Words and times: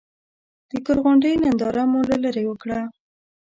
د 0.69 0.71
ګل 0.85 0.97
غونډۍ 1.03 1.33
ننداره 1.43 1.83
مو 1.91 1.99
له 2.09 2.15
ليرې 2.23 2.43
وکړه. 2.47 2.79